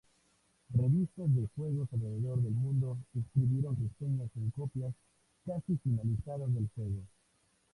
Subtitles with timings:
[0.73, 4.95] Revistas de juegos alrededor del mundo escribieron reseñas en copias
[5.45, 7.03] casi finalizadas del juego.